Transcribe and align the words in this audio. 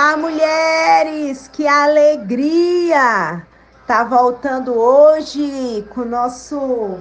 Olá, 0.00 0.16
mulheres! 0.16 1.50
Que 1.52 1.66
alegria! 1.66 3.44
Tá 3.84 4.04
voltando 4.04 4.72
hoje 4.72 5.84
com 5.92 6.02
o 6.02 6.04
nosso 6.04 7.00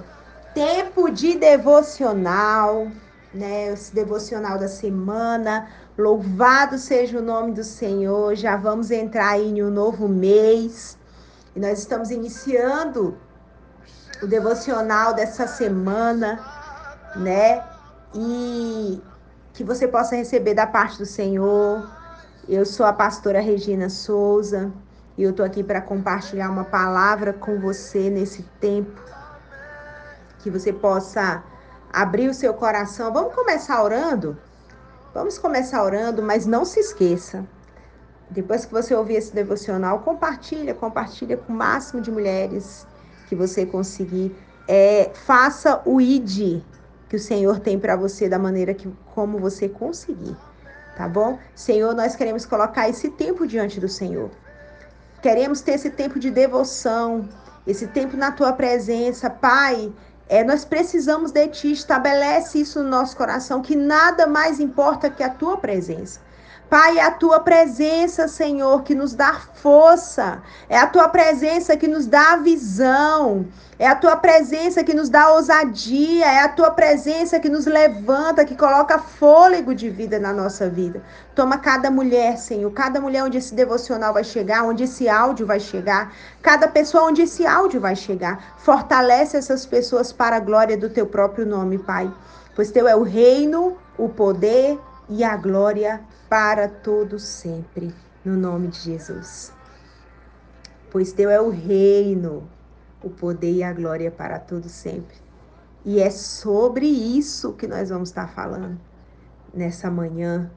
tempo 0.56 1.12
de 1.12 1.36
devocional, 1.36 2.88
né? 3.32 3.72
Esse 3.72 3.94
devocional 3.94 4.58
da 4.58 4.68
semana. 4.68 5.70
Louvado 5.96 6.80
seja 6.80 7.20
o 7.20 7.22
nome 7.22 7.52
do 7.52 7.64
Senhor. 7.64 8.34
Já 8.34 8.58
vamos 8.58 8.90
entrar 8.90 9.34
aí 9.34 9.48
em 9.48 9.64
um 9.64 9.70
novo 9.70 10.08
mês. 10.08 10.98
E 11.56 11.60
nós 11.60 11.78
estamos 11.78 12.10
iniciando 12.10 13.16
o 14.24 14.26
devocional 14.26 15.14
dessa 15.14 15.46
semana, 15.46 16.44
né? 17.16 17.64
E 18.16 19.00
que 19.54 19.64
você 19.64 19.88
possa 19.88 20.16
receber 20.16 20.56
da 20.56 20.66
parte 20.66 20.98
do 20.98 21.06
Senhor 21.06 21.96
eu 22.48 22.66
sou 22.66 22.86
a 22.86 22.94
pastora 22.94 23.42
Regina 23.42 23.90
Souza 23.90 24.72
e 25.18 25.24
eu 25.24 25.34
tô 25.34 25.44
aqui 25.44 25.62
para 25.62 25.82
compartilhar 25.82 26.50
uma 26.50 26.64
palavra 26.64 27.34
com 27.34 27.60
você 27.60 28.10
nesse 28.10 28.44
tempo 28.62 29.02
que 30.40 30.50
você 30.50 30.72
possa 30.72 31.44
abrir 31.92 32.30
o 32.30 32.34
seu 32.34 32.54
coração. 32.54 33.12
Vamos 33.12 33.36
começar 33.36 33.84
orando? 33.84 34.38
Vamos 35.14 35.38
começar 35.38 35.84
orando, 35.84 36.24
mas 36.24 36.46
não 36.46 36.64
se 36.64 36.80
esqueça. 36.80 37.46
Depois 38.30 38.66
que 38.66 38.72
você 38.72 38.96
ouvir 38.96 39.16
esse 39.16 39.36
devocional, 39.36 40.00
compartilha, 40.00 40.74
compartilha 40.74 41.36
com 41.36 41.52
o 41.52 41.56
máximo 41.56 42.02
de 42.02 42.12
mulheres 42.12 42.88
que 43.28 43.36
você 43.36 43.66
conseguir. 43.66 44.34
É, 44.70 45.12
faça 45.14 45.82
o 45.86 46.00
ID 46.00 46.62
que 47.10 47.16
o 47.18 47.20
Senhor 47.20 47.60
tem 47.60 47.78
para 47.78 47.98
você 47.98 48.30
da 48.30 48.40
maneira 48.40 48.74
que 48.74 48.90
como 49.14 49.38
você 49.38 49.68
conseguir 49.68 50.36
tá 50.98 51.08
bom? 51.08 51.38
Senhor, 51.54 51.94
nós 51.94 52.16
queremos 52.16 52.44
colocar 52.44 52.90
esse 52.90 53.10
tempo 53.12 53.46
diante 53.46 53.80
do 53.80 53.88
Senhor. 53.88 54.32
Queremos 55.22 55.62
ter 55.62 55.74
esse 55.74 55.92
tempo 55.92 56.20
de 56.20 56.32
devoção, 56.32 57.30
esse 57.68 57.86
tempo 57.86 58.18
na 58.18 58.32
tua 58.32 58.52
presença, 58.52 59.30
Pai. 59.30 59.94
É, 60.28 60.44
nós 60.44 60.66
precisamos 60.66 61.32
de 61.32 61.48
ti, 61.50 61.72
estabelece 61.72 62.60
isso 62.60 62.82
no 62.82 62.90
nosso 62.90 63.16
coração, 63.16 63.62
que 63.62 63.76
nada 63.76 64.26
mais 64.26 64.60
importa 64.60 65.10
que 65.10 65.24
a 65.24 65.30
tua 65.30 65.58
presença. 65.58 66.20
Pai, 66.70 66.98
é 66.98 67.02
a 67.02 67.12
tua 67.12 67.40
presença, 67.40 68.28
Senhor, 68.28 68.84
que 68.84 68.94
nos 68.94 69.14
dá 69.14 69.34
força. 69.54 70.44
É 70.68 70.78
a 70.78 70.86
tua 70.86 71.08
presença 71.08 71.78
que 71.78 71.88
nos 71.88 72.06
dá 72.06 72.36
visão. 72.36 73.48
É 73.80 73.88
a 73.88 73.96
tua 73.96 74.18
presença 74.18 74.84
que 74.84 74.94
nos 74.94 75.08
dá 75.08 75.32
ousadia. 75.32 76.26
É 76.26 76.42
a 76.42 76.50
tua 76.50 76.72
presença 76.72 77.40
que 77.40 77.48
nos 77.48 77.66
levanta, 77.66 78.44
que 78.44 78.54
coloca 78.54 79.00
fôlego 79.00 79.74
de 79.74 79.90
vida 79.90 80.20
na 80.20 80.34
nossa 80.34 80.68
vida. 80.68 81.02
Toma 81.34 81.58
cada 81.58 81.90
mulher, 81.90 82.38
Senhor, 82.38 82.70
cada 82.72 83.00
mulher 83.00 83.24
onde 83.24 83.38
esse 83.38 83.56
devocional 83.56 84.14
vai 84.14 84.26
chegar, 84.26 84.64
onde 84.64 84.84
esse 84.84 85.08
áudio 85.08 85.46
vai 85.46 85.62
chegar, 85.62 86.12
cada 86.42 86.68
pessoa 86.68 87.06
onde 87.06 87.22
esse 87.22 87.46
áudio 87.46 87.80
vai 87.80 87.96
chegar. 87.96 88.56
Fortalece 88.58 89.38
essas 89.38 89.66
pessoas 89.66 90.12
para 90.12 90.36
a 90.36 90.42
glória 90.42 90.78
do 90.78 90.90
teu 90.90 91.06
próprio 91.06 91.46
nome, 91.46 91.78
Pai. 91.78 92.14
Pois 92.54 92.72
teu 92.72 92.90
é 92.90 92.96
o 92.96 93.04
reino, 93.04 93.78
o 93.98 94.10
poder 94.10 94.78
e 95.10 95.24
a 95.24 95.36
glória 95.38 96.02
para 96.30 96.68
todos 96.68 97.24
sempre, 97.24 97.94
no 98.24 98.36
nome 98.36 98.68
de 98.68 98.80
Jesus. 98.80 99.54
Pois 100.92 101.14
teu 101.14 101.30
é 101.30 101.40
o 101.40 101.50
reino, 101.50 102.50
o 103.04 103.10
poder 103.10 103.52
e 103.54 103.64
a 103.64 103.72
glória 103.74 104.12
para 104.12 104.40
todos 104.40 104.72
sempre. 104.72 105.16
E 105.86 106.00
é 106.00 106.10
sobre 106.10 106.86
isso 106.86 107.54
que 107.54 107.68
nós 107.68 107.90
vamos 107.90 108.10
estar 108.10 108.28
falando 108.28 108.80
nessa 109.54 109.90
manhã. 109.90 110.52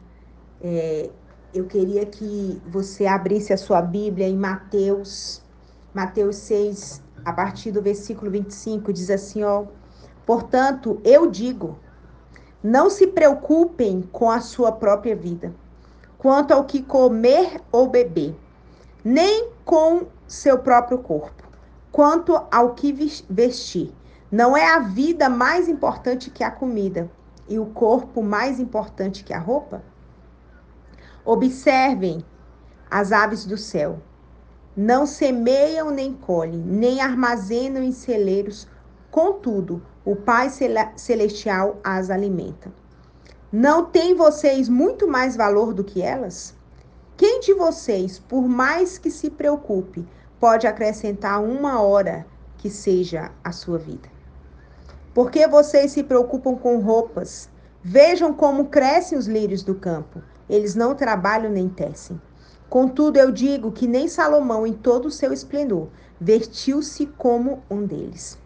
É, 0.61 1.11
eu 1.55 1.67
queria 1.67 2.05
que 2.07 2.61
você 2.67 3.07
abrisse 3.07 3.53
a 3.53 3.57
sua 3.57 3.81
Bíblia 3.81 4.29
em 4.29 4.37
Mateus, 4.37 5.43
Mateus 5.95 6.37
6, 6.37 7.03
a 7.25 7.33
partir 7.33 7.71
do 7.71 7.83
versículo 7.83 8.31
25, 8.31 8.93
diz 8.93 9.11
assim: 9.11 9.43
ó. 9.43 9.67
Portanto, 10.27 11.01
eu 11.05 11.29
digo, 11.29 11.79
não 12.63 12.91
se 12.91 13.07
preocupem 13.07 14.03
com 14.13 14.31
a 14.31 14.41
sua 14.41 14.71
própria 14.71 15.17
vida, 15.17 15.55
quanto 16.19 16.53
ao 16.53 16.65
que 16.65 16.83
comer 16.83 17.61
ou 17.73 17.89
beber, 17.89 18.37
nem 19.03 19.49
com 19.65 20.07
seu 20.27 20.59
próprio 20.59 20.99
corpo, 20.99 21.43
quanto 21.91 22.41
ao 22.51 22.75
que 22.75 22.93
vestir. 23.29 23.93
Não 24.31 24.57
é 24.57 24.75
a 24.75 24.79
vida 24.79 25.29
mais 25.29 25.69
importante 25.69 26.31
que 26.31 26.45
a 26.45 26.51
comida 26.51 27.11
e 27.49 27.59
o 27.59 27.67
corpo 27.67 28.23
mais 28.23 28.61
importante 28.61 29.25
que 29.25 29.33
a 29.33 29.39
roupa? 29.39 29.83
Observem 31.25 32.25
as 32.91 33.11
aves 33.11 33.45
do 33.45 33.57
céu. 33.57 33.99
Não 34.77 35.05
semeiam 35.05 35.91
nem 35.91 36.13
colhem, 36.13 36.61
nem 36.61 37.01
armazenam 37.01 37.83
em 37.83 37.91
celeiros, 37.91 38.69
contudo, 39.11 39.83
o 40.05 40.17
Pai 40.17 40.51
Celestial 40.97 41.79
as 41.83 42.11
alimenta. 42.11 42.73
Não 43.53 43.85
tem 43.85 44.15
vocês 44.15 44.69
muito 44.69 45.09
mais 45.09 45.37
valor 45.37 45.75
do 45.75 45.83
que 45.83 46.01
elas? 46.01 46.55
Quem 47.17 47.41
de 47.41 47.53
vocês, 47.53 48.19
por 48.19 48.49
mais 48.49 48.97
que 48.97 49.11
se 49.11 49.29
preocupe, 49.29 50.09
pode 50.39 50.67
acrescentar 50.67 51.43
uma 51.43 51.81
hora 51.81 52.27
que 52.57 52.71
seja 52.71 53.31
a 53.45 53.53
sua 53.53 53.77
vida? 53.77 54.09
Por 55.13 55.31
que 55.31 55.47
vocês 55.47 55.93
se 55.93 56.03
preocupam 56.03 56.55
com 56.55 56.79
roupas? 56.79 57.51
Vejam 57.83 58.33
como 58.33 58.67
crescem 58.67 59.19
os 59.19 59.27
lírios 59.27 59.63
do 59.63 59.75
campo. 59.75 60.23
Eles 60.49 60.75
não 60.75 60.95
trabalham 60.95 61.51
nem 61.51 61.69
tecem. 61.69 62.21
Contudo, 62.71 63.19
eu 63.19 63.33
digo 63.33 63.73
que 63.73 63.87
nem 63.87 64.07
Salomão, 64.07 64.67
em 64.67 64.73
todo 64.73 65.07
o 65.07 65.11
seu 65.11 65.33
esplendor, 65.33 65.89
vestiu-se 66.21 67.05
como 67.07 67.63
um 67.69 67.85
deles. 67.85 68.39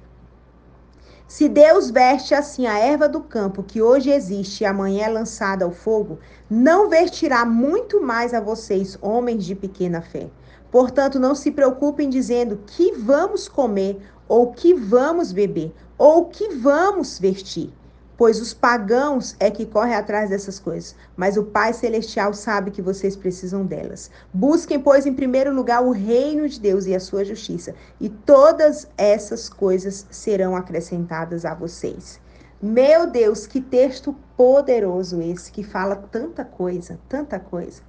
Se 1.36 1.48
Deus 1.48 1.90
veste 1.90 2.32
assim 2.32 2.64
a 2.64 2.78
erva 2.78 3.08
do 3.08 3.20
campo, 3.20 3.64
que 3.64 3.82
hoje 3.82 4.08
existe 4.08 4.60
e 4.60 4.64
amanhã 4.64 5.06
é 5.06 5.08
lançada 5.08 5.64
ao 5.64 5.72
fogo, 5.72 6.20
não 6.48 6.88
vestirá 6.88 7.44
muito 7.44 8.00
mais 8.00 8.32
a 8.32 8.40
vocês, 8.40 8.96
homens 9.02 9.44
de 9.44 9.56
pequena 9.56 10.00
fé. 10.00 10.30
Portanto, 10.70 11.18
não 11.18 11.34
se 11.34 11.50
preocupem 11.50 12.08
dizendo 12.08 12.60
que 12.64 12.92
vamos 12.92 13.48
comer, 13.48 14.00
ou 14.28 14.52
que 14.52 14.74
vamos 14.74 15.32
beber, 15.32 15.74
ou 15.98 16.26
que 16.26 16.50
vamos 16.50 17.18
vestir 17.18 17.72
pois 18.16 18.40
os 18.40 18.54
pagãos 18.54 19.34
é 19.40 19.50
que 19.50 19.66
correm 19.66 19.94
atrás 19.94 20.30
dessas 20.30 20.58
coisas, 20.58 20.94
mas 21.16 21.36
o 21.36 21.44
Pai 21.44 21.72
Celestial 21.72 22.32
sabe 22.32 22.70
que 22.70 22.82
vocês 22.82 23.16
precisam 23.16 23.64
delas. 23.64 24.10
Busquem, 24.32 24.80
pois, 24.80 25.06
em 25.06 25.12
primeiro 25.12 25.52
lugar 25.52 25.82
o 25.82 25.90
reino 25.90 26.48
de 26.48 26.60
Deus 26.60 26.86
e 26.86 26.94
a 26.94 27.00
sua 27.00 27.24
justiça, 27.24 27.74
e 28.00 28.08
todas 28.08 28.86
essas 28.96 29.48
coisas 29.48 30.06
serão 30.10 30.54
acrescentadas 30.54 31.44
a 31.44 31.54
vocês. 31.54 32.20
Meu 32.62 33.06
Deus, 33.06 33.46
que 33.46 33.60
texto 33.60 34.14
poderoso 34.36 35.20
esse, 35.20 35.52
que 35.52 35.62
fala 35.62 35.96
tanta 35.96 36.44
coisa, 36.44 36.98
tanta 37.08 37.38
coisa. 37.38 37.82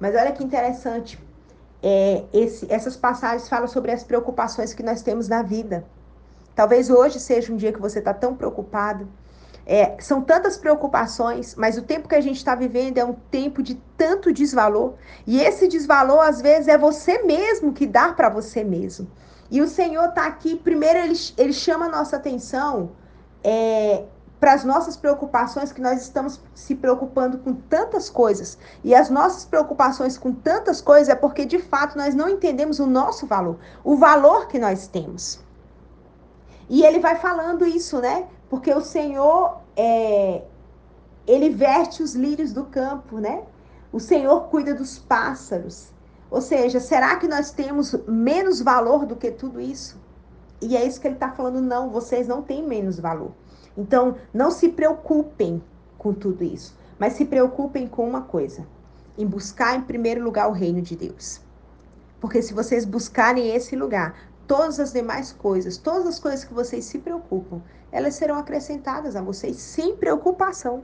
Mas 0.00 0.14
olha 0.14 0.32
que 0.32 0.42
interessante, 0.42 1.18
é, 1.82 2.24
esse, 2.32 2.66
essas 2.72 2.96
passagens 2.96 3.48
falam 3.48 3.68
sobre 3.68 3.92
as 3.92 4.02
preocupações 4.02 4.74
que 4.74 4.82
nós 4.82 5.02
temos 5.02 5.28
na 5.28 5.42
vida. 5.42 5.84
Talvez 6.54 6.90
hoje 6.90 7.20
seja 7.20 7.52
um 7.52 7.56
dia 7.56 7.72
que 7.72 7.80
você 7.80 8.00
está 8.00 8.12
tão 8.12 8.34
preocupado, 8.34 9.08
é, 9.70 9.96
são 10.00 10.22
tantas 10.22 10.56
preocupações, 10.56 11.54
mas 11.54 11.76
o 11.76 11.82
tempo 11.82 12.08
que 12.08 12.14
a 12.14 12.22
gente 12.22 12.38
está 12.38 12.54
vivendo 12.54 12.96
é 12.96 13.04
um 13.04 13.12
tempo 13.30 13.62
de 13.62 13.74
tanto 13.98 14.32
desvalor. 14.32 14.94
E 15.26 15.38
esse 15.42 15.68
desvalor, 15.68 16.20
às 16.20 16.40
vezes, 16.40 16.68
é 16.68 16.78
você 16.78 17.22
mesmo 17.22 17.74
que 17.74 17.86
dá 17.86 18.14
para 18.14 18.30
você 18.30 18.64
mesmo. 18.64 19.06
E 19.50 19.60
o 19.60 19.68
Senhor 19.68 20.08
está 20.08 20.26
aqui, 20.26 20.56
primeiro, 20.56 21.00
ele, 21.00 21.14
ele 21.36 21.52
chama 21.52 21.84
a 21.84 21.88
nossa 21.90 22.16
atenção 22.16 22.92
é, 23.44 24.04
para 24.40 24.54
as 24.54 24.64
nossas 24.64 24.96
preocupações, 24.96 25.70
que 25.70 25.82
nós 25.82 26.00
estamos 26.00 26.40
se 26.54 26.74
preocupando 26.74 27.36
com 27.36 27.52
tantas 27.52 28.08
coisas. 28.08 28.56
E 28.82 28.94
as 28.94 29.10
nossas 29.10 29.44
preocupações 29.44 30.16
com 30.16 30.32
tantas 30.32 30.80
coisas 30.80 31.10
é 31.10 31.14
porque, 31.14 31.44
de 31.44 31.58
fato, 31.58 31.94
nós 31.98 32.14
não 32.14 32.30
entendemos 32.30 32.78
o 32.78 32.86
nosso 32.86 33.26
valor, 33.26 33.58
o 33.84 33.96
valor 33.96 34.48
que 34.48 34.58
nós 34.58 34.88
temos. 34.88 35.40
E 36.70 36.82
ele 36.82 37.00
vai 37.00 37.16
falando 37.16 37.66
isso, 37.66 38.00
né? 38.00 38.26
Porque 38.48 38.72
o 38.72 38.80
Senhor, 38.80 39.58
é, 39.76 40.42
ele 41.26 41.50
veste 41.50 42.02
os 42.02 42.14
lírios 42.14 42.52
do 42.52 42.64
campo, 42.64 43.18
né? 43.18 43.42
O 43.92 44.00
Senhor 44.00 44.48
cuida 44.48 44.74
dos 44.74 44.98
pássaros. 44.98 45.92
Ou 46.30 46.40
seja, 46.40 46.80
será 46.80 47.16
que 47.16 47.26
nós 47.26 47.50
temos 47.50 47.94
menos 48.06 48.60
valor 48.60 49.06
do 49.06 49.16
que 49.16 49.30
tudo 49.30 49.60
isso? 49.60 49.98
E 50.60 50.76
é 50.76 50.84
isso 50.84 51.00
que 51.00 51.06
ele 51.06 51.14
está 51.14 51.30
falando, 51.30 51.60
não, 51.60 51.90
vocês 51.90 52.26
não 52.26 52.42
têm 52.42 52.66
menos 52.66 52.98
valor. 52.98 53.32
Então, 53.76 54.16
não 54.34 54.50
se 54.50 54.68
preocupem 54.70 55.62
com 55.96 56.12
tudo 56.12 56.42
isso, 56.42 56.76
mas 56.98 57.12
se 57.14 57.24
preocupem 57.24 57.86
com 57.86 58.08
uma 58.08 58.22
coisa: 58.22 58.66
em 59.16 59.26
buscar 59.26 59.76
em 59.76 59.82
primeiro 59.82 60.22
lugar 60.22 60.48
o 60.48 60.52
reino 60.52 60.82
de 60.82 60.96
Deus. 60.96 61.40
Porque 62.20 62.42
se 62.42 62.52
vocês 62.52 62.84
buscarem 62.84 63.54
esse 63.54 63.76
lugar, 63.76 64.16
todas 64.48 64.80
as 64.80 64.92
demais 64.92 65.30
coisas, 65.30 65.76
todas 65.76 66.06
as 66.06 66.18
coisas 66.18 66.42
que 66.42 66.54
vocês 66.54 66.86
se 66.86 66.98
preocupam, 66.98 67.60
elas 67.92 68.14
serão 68.14 68.36
acrescentadas 68.36 69.14
a 69.14 69.22
vocês 69.22 69.58
sem 69.58 69.94
preocupação. 69.94 70.82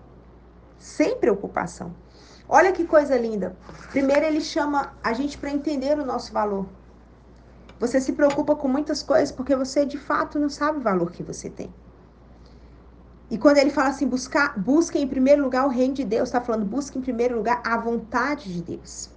Sem 0.78 1.16
preocupação. 1.16 1.92
Olha 2.46 2.72
que 2.72 2.84
coisa 2.84 3.16
linda. 3.16 3.56
Primeiro, 3.90 4.26
ele 4.26 4.42
chama 4.42 4.92
a 5.02 5.14
gente 5.14 5.38
para 5.38 5.50
entender 5.50 5.98
o 5.98 6.04
nosso 6.04 6.30
valor. 6.30 6.66
Você 7.80 8.00
se 8.00 8.12
preocupa 8.12 8.54
com 8.54 8.68
muitas 8.68 9.02
coisas 9.02 9.32
porque 9.32 9.56
você 9.56 9.84
de 9.86 9.98
fato 9.98 10.38
não 10.38 10.50
sabe 10.50 10.78
o 10.78 10.82
valor 10.82 11.10
que 11.10 11.22
você 11.22 11.48
tem. 11.48 11.72
E 13.30 13.38
quando 13.38 13.56
ele 13.56 13.70
fala 13.70 13.88
assim, 13.88 14.06
buscar, 14.06 14.58
busque 14.58 14.98
em 14.98 15.08
primeiro 15.08 15.42
lugar 15.42 15.64
o 15.64 15.70
reino 15.70 15.94
de 15.94 16.04
Deus, 16.04 16.28
está 16.28 16.40
falando, 16.40 16.66
busque 16.66 16.98
em 16.98 17.02
primeiro 17.02 17.36
lugar 17.36 17.62
a 17.64 17.78
vontade 17.78 18.52
de 18.52 18.62
Deus. 18.62 19.10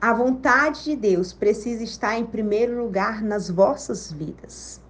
A 0.00 0.14
vontade 0.14 0.84
de 0.84 0.96
Deus 0.96 1.34
precisa 1.34 1.84
estar 1.84 2.18
em 2.18 2.24
primeiro 2.24 2.82
lugar 2.82 3.20
nas 3.20 3.50
vossas 3.50 4.10
vidas. 4.10 4.80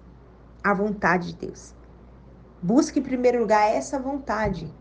A 0.63 0.73
vontade 0.73 1.33
de 1.33 1.47
Deus. 1.47 1.75
Busque 2.61 2.99
em 2.99 3.03
primeiro 3.03 3.41
lugar 3.41 3.69
essa 3.69 3.99
vontade. 3.99 4.73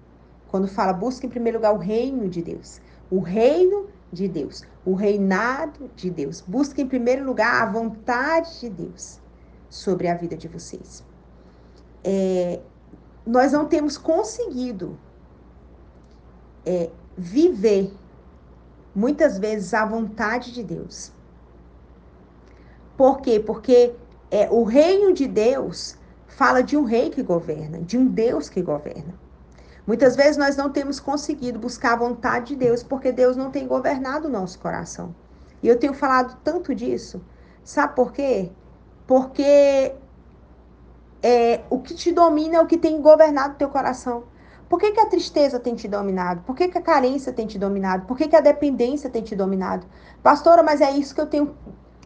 Quando 0.47 0.69
fala, 0.69 0.93
busque 0.93 1.27
em 1.27 1.29
primeiro 1.29 1.59
lugar 1.59 1.75
o 1.75 1.79
reino 1.79 2.29
de 2.29 2.43
Deus. 2.43 2.81
O 3.11 3.19
reino 3.19 3.88
de 4.12 4.29
Deus. 4.29 4.62
O 4.85 4.94
reinado 4.94 5.91
de 5.97 6.09
Deus. 6.09 6.41
Busque 6.41 6.81
em 6.81 6.87
primeiro 6.87 7.25
lugar 7.25 7.62
a 7.62 7.67
vontade 7.67 8.61
de 8.61 8.71
Deus 8.71 9.21
sobre 9.69 10.06
a 10.06 10.15
vida 10.15 10.37
de 10.37 10.47
vocês. 10.47 11.05
É, 12.05 12.61
nós 13.26 13.50
não 13.50 13.67
temos 13.67 13.99
conseguido 13.99 14.97
é, 16.65 16.88
viver 17.17 17.93
muitas 18.95 19.39
vezes 19.39 19.73
a 19.75 19.85
vontade 19.85 20.53
de 20.53 20.63
Deus. 20.63 21.13
Por 22.97 23.21
quê? 23.21 23.41
Porque 23.41 23.95
é, 24.31 24.49
o 24.51 24.63
reino 24.65 25.13
de 25.13 25.27
Deus 25.27 25.97
fala 26.27 26.63
de 26.63 26.77
um 26.77 26.85
rei 26.85 27.11
que 27.11 27.23
governa, 27.23 27.81
de 27.81 27.97
um 27.99 28.07
Deus 28.07 28.49
que 28.49 28.63
governa. 28.63 29.15
Muitas 29.87 30.15
vezes 30.15 30.37
nós 30.37 30.57
não 30.57 30.71
temos 30.71 31.01
conseguido 31.01 31.59
buscar 31.59 31.95
a 31.95 31.97
vontade 31.97 32.49
de 32.49 32.57
Deus 32.57 32.83
porque 32.83 33.11
Deus 33.11 33.37
não 33.37 33.51
tem 33.51 33.67
governado 33.67 34.29
o 34.29 34.31
nosso 34.31 34.59
coração. 34.59 35.15
E 35.63 35.69
eu 35.69 35.79
tenho 35.79 35.95
falado 35.95 36.39
tanto 36.45 36.75
disso. 36.75 37.21
Sabe 37.65 37.95
por 37.95 38.13
quê? 38.13 38.51
Porque 39.07 39.93
é, 41.23 41.61
o 41.69 41.81
que 41.81 41.95
te 41.95 42.13
domina 42.13 42.57
é 42.57 42.61
o 42.61 42.67
que 42.67 42.79
tem 42.79 43.01
governado 43.01 43.55
o 43.55 43.57
teu 43.57 43.69
coração. 43.69 44.25
Por 44.71 44.79
que, 44.79 44.93
que 44.93 45.01
a 45.01 45.07
tristeza 45.07 45.59
tem 45.59 45.75
te 45.75 45.89
dominado? 45.89 46.43
Por 46.43 46.55
que, 46.55 46.69
que 46.69 46.79
a 46.79 46.81
carência 46.81 47.33
tem 47.33 47.45
te 47.45 47.59
dominado? 47.59 48.07
Por 48.07 48.17
que, 48.17 48.29
que 48.29 48.37
a 48.37 48.41
dependência 48.41 49.11
tem 49.11 49.21
te 49.21 49.35
dominado? 49.35 49.85
Pastora, 50.23 50.63
mas 50.63 50.81
é 50.81 50.93
isso 50.93 51.13
que 51.13 51.21
eu 51.21 51.27
tenho 51.27 51.57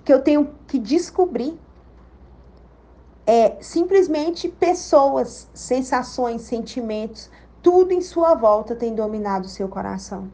que, 0.02 0.10
eu 0.10 0.22
tenho 0.22 0.54
que 0.66 0.78
descobrir. 0.78 1.60
É 3.26 3.60
simplesmente 3.60 4.48
pessoas, 4.48 5.46
sensações, 5.52 6.40
sentimentos, 6.40 7.30
tudo 7.62 7.92
em 7.92 8.00
sua 8.00 8.34
volta 8.34 8.74
tem 8.74 8.94
dominado 8.94 9.44
o 9.44 9.50
seu 9.50 9.68
coração. 9.68 10.30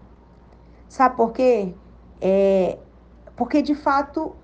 Sabe 0.88 1.17
por 1.17 1.32
quê? 1.32 1.75
É, 2.21 2.79
porque 3.35 3.61
de 3.61 3.75
fato 3.75 4.37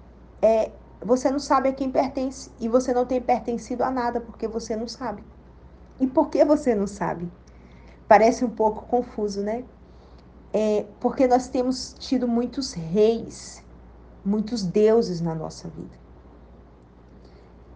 é, 0.43 0.73
você 1.01 1.31
não 1.31 1.39
sabe 1.39 1.69
a 1.69 1.73
quem 1.73 1.89
pertence 1.89 2.51
e 2.59 2.69
você 2.69 2.93
não 2.93 3.07
tem 3.07 3.21
pertencido 3.21 3.85
a 3.85 3.93
nada 3.93 4.21
porque 4.21 4.49
você 4.49 4.75
não 4.75 4.89
sabe. 4.89 5.23
E 6.01 6.07
por 6.09 6.29
que 6.29 6.45
você 6.45 6.75
não 6.75 6.89
sabe? 6.89 7.31
Parece 8.09 8.45
um 8.45 8.51
pouco 8.51 8.87
confuso, 8.87 9.43
né? 9.43 9.65
É 10.53 10.85
porque 11.01 11.27
nós 11.27 11.49
temos 11.49 11.95
tido 11.99 12.27
muitos 12.29 12.73
reis, 12.73 13.63
muitos 14.25 14.63
deuses 14.63 15.21
na 15.21 15.35
nossa 15.35 15.69
vida. 15.69 16.07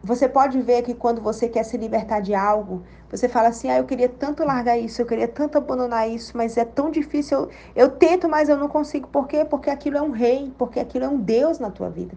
Você 0.03 0.27
pode 0.27 0.59
ver 0.63 0.83
que 0.83 0.95
quando 0.95 1.21
você 1.21 1.47
quer 1.47 1.63
se 1.63 1.77
libertar 1.77 2.21
de 2.21 2.35
algo, 2.35 2.83
você 3.11 3.29
fala 3.29 3.49
assim: 3.49 3.69
ah, 3.69 3.79
eu 3.79 3.85
queria 3.85 4.09
tanto 4.09 4.43
largar 4.43 4.79
isso, 4.79 5.03
eu 5.03 5.07
queria 5.07 5.29
tanto 5.29 5.59
abandonar 5.59 6.09
isso, 6.09 6.35
mas 6.37 6.57
é 6.57 6.65
tão 6.65 6.91
difícil. 6.91 7.39
Eu, 7.39 7.51
eu 7.75 7.91
tento, 7.91 8.27
mas 8.29 8.49
eu 8.49 8.57
não 8.57 8.69
consigo. 8.69 9.09
Por 9.09 9.29
quê? 9.29 9.45
Porque 9.45 9.69
aquilo 9.69 9.99
é 9.99 10.03
um 10.03 10.11
rei, 10.11 10.53
porque 10.57 10.81
aquilo 10.81 11.05
é 11.05 11.09
um 11.09 11.21
Deus 11.21 11.59
na 11.59 11.71
tua 11.71 11.91
vida. 11.91 12.17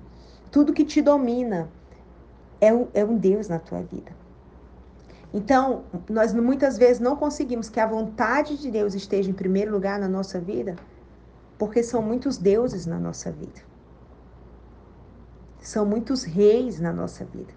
Tudo 0.50 0.72
que 0.72 0.86
te 0.86 1.02
domina 1.02 1.70
é 2.62 2.74
um, 2.74 2.88
é 2.94 3.04
um 3.04 3.18
Deus 3.18 3.50
na 3.50 3.60
tua 3.60 3.82
vida. 3.82 4.23
Então, 5.34 5.86
nós 6.08 6.32
muitas 6.32 6.78
vezes 6.78 7.00
não 7.00 7.16
conseguimos 7.16 7.68
que 7.68 7.80
a 7.80 7.88
vontade 7.88 8.56
de 8.58 8.70
Deus 8.70 8.94
esteja 8.94 9.32
em 9.32 9.34
primeiro 9.34 9.72
lugar 9.72 10.00
na 10.00 10.08
nossa 10.08 10.40
vida, 10.40 10.76
porque 11.58 11.82
são 11.82 12.02
muitos 12.02 12.38
deuses 12.38 12.86
na 12.86 13.00
nossa 13.00 13.32
vida. 13.32 13.62
São 15.60 15.86
muitos 15.86 16.24
reis 16.24 16.80
na 16.80 16.94
nossa 16.94 17.26
vida. 17.26 17.54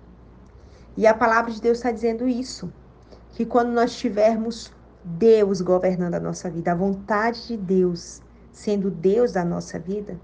E 0.97 1.07
a 1.07 1.13
palavra 1.13 1.53
de 1.53 1.61
Deus 1.61 1.79
está 1.79 1.91
dizendo 1.91 2.27
isso. 2.27 2.73
Que 3.33 3.45
quando 3.45 3.71
nós 3.71 3.95
tivermos 3.95 4.73
Deus 5.05 5.61
governando 5.61 6.15
a 6.15 6.21
nossa 6.21 6.49
vida, 6.49 6.73
a 6.73 6.75
vontade 6.75 7.49
de 7.49 7.57
Deus 7.57 8.23
sendo 8.51 8.91
Deus 8.91 9.33
da 9.33 9.45
nossa 9.45 9.79
vida, 9.79 10.19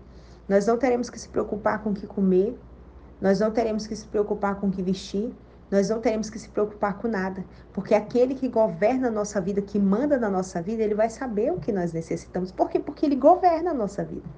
nós 0.49 0.67
não 0.67 0.79
teremos 0.79 1.11
que 1.11 1.21
se 1.21 1.29
preocupar 1.29 1.83
com 1.83 1.91
o 1.91 1.95
que 1.95 2.07
comer, 2.07 2.59
nós 3.21 3.41
não 3.41 3.51
teremos 3.51 3.87
que 3.87 3.95
se 3.95 4.07
preocupar 4.07 4.55
com 4.57 4.69
o 4.69 4.71
que 4.71 4.83
vestir, 4.83 5.35
nós 5.73 5.89
não 5.89 6.01
teremos 6.01 6.29
que 6.29 6.39
se 6.39 6.51
preocupar 6.51 6.99
com 6.99 7.09
nada, 7.09 7.43
porque 7.73 7.95
aquele 7.95 8.35
que 8.35 8.47
governa 8.47 9.09
a 9.09 9.11
nossa 9.11 9.41
vida, 9.41 9.63
que 9.63 9.79
manda 9.79 10.19
na 10.19 10.29
nossa 10.29 10.61
vida, 10.61 10.83
ele 10.83 10.95
vai 10.95 11.09
saber 11.09 11.51
o 11.51 11.59
que 11.59 11.73
nós 11.73 11.95
necessitamos. 11.95 12.53
Por 12.53 12.69
quê? 12.69 12.79
Porque 12.79 13.07
ele 13.07 13.17
governa 13.17 13.71
a 13.71 13.75
nossa 13.75 14.05
vida. 14.05 14.29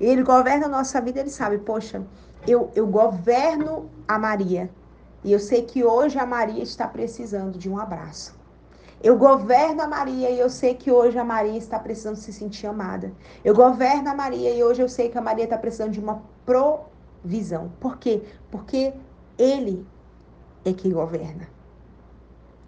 Ele 0.00 0.24
governa 0.24 0.66
a 0.66 0.68
nossa 0.68 1.00
vida, 1.00 1.20
ele 1.20 1.30
sabe, 1.30 1.58
poxa, 1.58 2.02
eu, 2.44 2.72
eu 2.74 2.88
governo 2.88 3.88
a 4.08 4.18
Maria, 4.18 4.68
e 5.22 5.32
eu 5.32 5.38
sei 5.38 5.62
que 5.62 5.84
hoje 5.84 6.18
a 6.18 6.26
Maria 6.26 6.60
está 6.60 6.88
precisando 6.88 7.56
de 7.56 7.70
um 7.70 7.78
abraço. 7.78 8.36
Eu 9.00 9.16
governo 9.16 9.82
a 9.82 9.86
Maria 9.86 10.28
e 10.28 10.40
eu 10.40 10.50
sei 10.50 10.74
que 10.74 10.90
hoje 10.90 11.18
a 11.18 11.24
Maria 11.24 11.56
está 11.56 11.78
precisando 11.78 12.16
se 12.16 12.32
sentir 12.32 12.66
amada. 12.66 13.12
Eu 13.42 13.54
governo 13.54 14.10
a 14.10 14.14
Maria 14.14 14.52
e 14.54 14.62
hoje 14.62 14.82
eu 14.82 14.88
sei 14.88 15.08
que 15.08 15.16
a 15.16 15.22
Maria 15.22 15.44
está 15.44 15.56
precisando 15.56 15.92
de 15.92 16.00
uma 16.00 16.20
provisão. 16.44 17.72
Por 17.80 17.96
quê? 17.96 18.22
Porque 18.50 18.92
Ele 19.38 19.86
é 20.64 20.72
que 20.72 20.90
governa. 20.90 21.48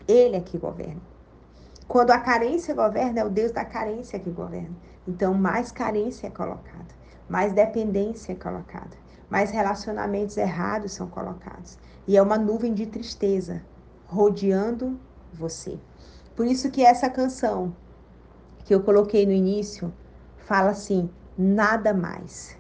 Ele 0.07 0.37
é 0.37 0.41
que 0.41 0.59
governa. 0.59 1.01
Quando 1.87 2.11
a 2.11 2.19
carência 2.19 2.75
governa, 2.75 3.21
é 3.21 3.25
o 3.25 3.31
Deus 3.31 3.53
da 3.53 3.65
carência 3.65 4.19
que 4.19 4.31
governa. 4.31 4.75
Então, 5.07 5.35
mais 5.35 5.71
carência 5.71 6.27
é 6.27 6.31
colocada, 6.31 6.95
mais 7.29 7.53
dependência 7.53 8.33
é 8.33 8.35
colocada, 8.35 8.97
mais 9.29 9.51
relacionamentos 9.51 10.37
errados 10.37 10.93
são 10.93 11.09
colocados. 11.09 11.79
E 12.07 12.17
é 12.17 12.23
uma 12.23 12.39
nuvem 12.39 12.73
de 12.73 12.87
tristeza 12.87 13.63
rodeando 14.07 14.99
você. 15.33 15.79
Por 16.35 16.47
isso 16.47 16.71
que 16.71 16.85
essa 16.85 17.11
canção 17.11 17.75
que 18.65 18.75
eu 18.75 18.83
coloquei 18.83 19.27
no 19.27 19.33
início 19.33 19.93
fala 20.39 20.71
assim: 20.71 21.11
nada 21.37 21.93
mais. 21.93 22.57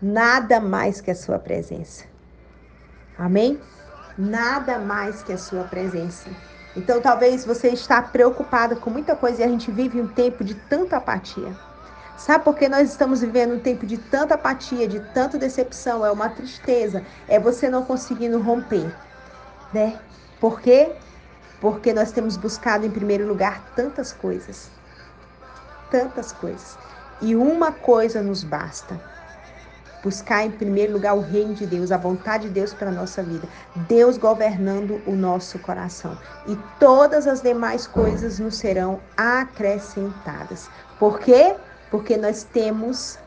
Nada 0.00 0.60
mais 0.60 1.00
que 1.00 1.10
a 1.10 1.14
sua 1.14 1.38
presença. 1.38 2.04
Amém? 3.16 3.60
Nada 4.18 4.80
mais 4.80 5.22
que 5.22 5.32
a 5.32 5.38
sua 5.38 5.62
presença. 5.62 6.28
Então, 6.74 7.00
talvez 7.00 7.44
você 7.44 7.68
está 7.68 8.02
preocupada 8.02 8.74
com 8.74 8.90
muita 8.90 9.14
coisa 9.14 9.40
e 9.40 9.44
a 9.44 9.48
gente 9.48 9.70
vive 9.70 10.00
um 10.00 10.08
tempo 10.08 10.42
de 10.42 10.56
tanta 10.56 10.96
apatia. 10.96 11.56
Sabe 12.16 12.42
por 12.42 12.56
que 12.56 12.68
nós 12.68 12.90
estamos 12.90 13.20
vivendo 13.20 13.54
um 13.54 13.60
tempo 13.60 13.86
de 13.86 13.96
tanta 13.96 14.34
apatia, 14.34 14.88
de 14.88 14.98
tanta 15.14 15.38
decepção? 15.38 16.04
É 16.04 16.10
uma 16.10 16.28
tristeza, 16.28 17.06
é 17.28 17.38
você 17.38 17.70
não 17.70 17.84
conseguindo 17.84 18.40
romper, 18.40 18.92
né? 19.72 20.00
Por 20.40 20.60
quê? 20.60 20.96
Porque 21.60 21.92
nós 21.92 22.10
temos 22.10 22.36
buscado 22.36 22.84
em 22.84 22.90
primeiro 22.90 23.24
lugar 23.24 23.62
tantas 23.76 24.12
coisas. 24.12 24.68
Tantas 25.92 26.32
coisas. 26.32 26.76
E 27.20 27.36
uma 27.36 27.70
coisa 27.70 28.20
nos 28.20 28.42
basta. 28.42 29.00
Buscar 30.02 30.44
em 30.44 30.50
primeiro 30.50 30.92
lugar 30.92 31.14
o 31.14 31.20
reino 31.20 31.54
de 31.54 31.66
Deus, 31.66 31.90
a 31.90 31.96
vontade 31.96 32.48
de 32.48 32.54
Deus 32.54 32.72
para 32.72 32.88
a 32.88 32.92
nossa 32.92 33.22
vida. 33.22 33.48
Deus 33.88 34.16
governando 34.16 35.00
o 35.06 35.12
nosso 35.12 35.58
coração. 35.58 36.16
E 36.46 36.56
todas 36.78 37.26
as 37.26 37.40
demais 37.42 37.86
coisas 37.86 38.38
nos 38.38 38.56
serão 38.56 39.00
acrescentadas. 39.16 40.70
Por 40.98 41.18
quê? 41.18 41.54
porque 41.90 42.16
nós 42.16 42.44
temos, 42.44 43.18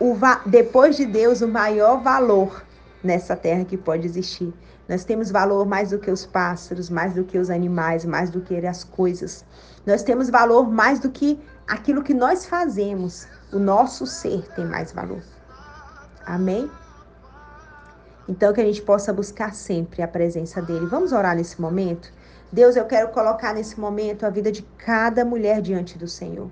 o, 0.00 0.16
depois 0.46 0.96
de 0.96 1.06
Deus, 1.06 1.40
o 1.40 1.48
maior 1.48 2.02
valor 2.02 2.64
nessa 3.02 3.36
terra 3.36 3.64
que 3.64 3.76
pode 3.76 4.06
existir. 4.06 4.52
Nós 4.88 5.04
temos 5.04 5.30
valor 5.30 5.66
mais 5.66 5.90
do 5.90 5.98
que 5.98 6.10
os 6.10 6.24
pássaros, 6.24 6.88
mais 6.88 7.14
do 7.14 7.24
que 7.24 7.38
os 7.38 7.50
animais, 7.50 8.04
mais 8.04 8.30
do 8.30 8.40
que 8.40 8.56
as 8.66 8.82
coisas. 8.84 9.44
Nós 9.86 10.02
temos 10.02 10.30
valor 10.30 10.70
mais 10.70 10.98
do 10.98 11.10
que 11.10 11.38
aquilo 11.66 12.02
que 12.02 12.14
nós 12.14 12.46
fazemos. 12.46 13.26
O 13.52 13.58
nosso 13.58 14.06
ser 14.06 14.48
tem 14.54 14.64
mais 14.64 14.90
valor. 14.92 15.22
Amém? 16.28 16.70
Então, 18.28 18.52
que 18.52 18.60
a 18.60 18.64
gente 18.64 18.82
possa 18.82 19.12
buscar 19.12 19.54
sempre 19.54 20.02
a 20.02 20.08
presença 20.08 20.60
dele. 20.60 20.84
Vamos 20.84 21.12
orar 21.12 21.34
nesse 21.34 21.58
momento? 21.58 22.12
Deus, 22.52 22.76
eu 22.76 22.84
quero 22.84 23.08
colocar 23.08 23.54
nesse 23.54 23.80
momento 23.80 24.26
a 24.26 24.30
vida 24.30 24.52
de 24.52 24.62
cada 24.76 25.24
mulher 25.24 25.62
diante 25.62 25.96
do 25.96 26.06
Senhor. 26.06 26.50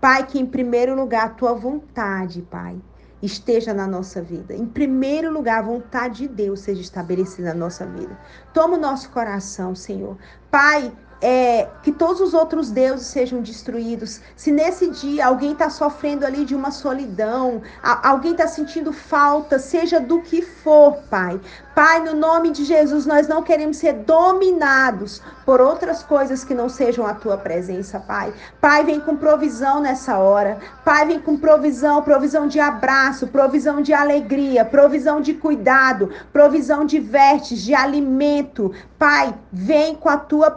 Pai, 0.00 0.26
que 0.26 0.40
em 0.40 0.44
primeiro 0.44 0.96
lugar 0.96 1.26
a 1.26 1.28
tua 1.28 1.54
vontade, 1.54 2.42
Pai, 2.42 2.76
esteja 3.22 3.72
na 3.72 3.86
nossa 3.86 4.20
vida. 4.20 4.52
Em 4.52 4.66
primeiro 4.66 5.32
lugar, 5.32 5.60
a 5.60 5.66
vontade 5.66 6.26
de 6.26 6.28
Deus 6.28 6.60
seja 6.60 6.80
estabelecida 6.80 7.48
na 7.48 7.60
nossa 7.60 7.86
vida. 7.86 8.18
Toma 8.52 8.76
o 8.76 8.80
nosso 8.80 9.10
coração, 9.10 9.76
Senhor. 9.76 10.18
Pai, 10.50 10.92
é, 11.26 11.68
que 11.82 11.90
todos 11.90 12.20
os 12.20 12.34
outros 12.34 12.70
deuses 12.70 13.06
sejam 13.06 13.40
destruídos. 13.40 14.20
Se 14.36 14.52
nesse 14.52 14.90
dia 14.90 15.26
alguém 15.26 15.52
está 15.52 15.70
sofrendo 15.70 16.26
ali 16.26 16.44
de 16.44 16.54
uma 16.54 16.70
solidão, 16.70 17.62
a, 17.82 18.10
alguém 18.10 18.32
está 18.32 18.46
sentindo 18.46 18.92
falta, 18.92 19.58
seja 19.58 19.98
do 19.98 20.20
que 20.20 20.42
for, 20.42 20.98
Pai. 21.08 21.40
Pai, 21.74 22.00
no 22.04 22.14
nome 22.14 22.50
de 22.50 22.64
Jesus, 22.64 23.04
nós 23.04 23.26
não 23.26 23.42
queremos 23.42 23.78
ser 23.78 23.94
dominados 23.94 25.20
por 25.44 25.60
outras 25.60 26.04
coisas 26.04 26.44
que 26.44 26.54
não 26.54 26.68
sejam 26.68 27.04
a 27.04 27.14
tua 27.14 27.36
presença, 27.36 27.98
Pai. 27.98 28.32
Pai, 28.60 28.84
vem 28.84 29.00
com 29.00 29.16
provisão 29.16 29.80
nessa 29.80 30.18
hora. 30.18 30.58
Pai, 30.84 31.06
vem 31.06 31.18
com 31.18 31.36
provisão, 31.36 32.02
provisão 32.02 32.46
de 32.46 32.60
abraço, 32.60 33.26
provisão 33.26 33.82
de 33.82 33.92
alegria, 33.92 34.64
provisão 34.64 35.20
de 35.20 35.34
cuidado, 35.34 36.10
provisão 36.32 36.84
de 36.84 37.00
vestes, 37.00 37.62
de 37.62 37.74
alimento. 37.74 38.72
Pai, 38.98 39.34
vem 39.50 39.96
com 39.96 40.08
a 40.08 40.16
tua 40.16 40.50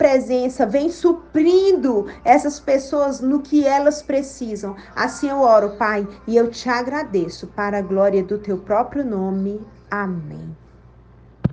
presença, 0.58 0.66
vem 0.66 0.90
suprindo 0.90 2.08
essas 2.26 2.60
pessoas 2.60 3.22
no 3.22 3.42
que 3.42 3.66
elas 3.66 4.02
precisam. 4.02 4.76
Assim 4.96 5.30
eu 5.30 5.42
oro, 5.42 5.78
Pai, 5.78 6.08
e 6.26 6.36
eu 6.36 6.50
te 6.50 6.68
agradeço 6.68 7.48
para 7.48 7.78
a 7.78 7.82
glória 7.82 8.24
do 8.24 8.40
teu 8.40 8.58
próprio 8.58 9.06
nome. 9.06 9.62
Amém. 9.90 10.67